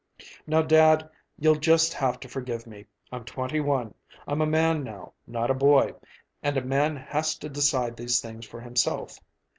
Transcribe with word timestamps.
Now, 0.47 0.63
dad, 0.63 1.07
you'll 1.37 1.53
just 1.59 1.93
have 1.93 2.19
to 2.21 2.27
forgive 2.27 2.65
me. 2.65 2.85
I'm 3.11 3.23
twenty 3.23 3.59
one. 3.59 3.93
I'm 4.27 4.41
a 4.41 4.47
man 4.47 4.83
now, 4.83 5.13
not 5.27 5.51
a 5.51 5.53
boy, 5.53 5.93
and 6.41 6.57
a 6.57 6.63
man 6.65 6.95
has 6.95 7.35
to 7.37 7.49
decide 7.49 7.95
these 7.97 8.19
things 8.19 8.43
for 8.47 8.61
himself. 8.61 9.19